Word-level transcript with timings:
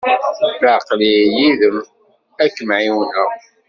Aql-i 0.75 1.13
yid-m 1.37 1.77
ad 2.43 2.51
kem-ɛiwneɣ. 2.55 3.29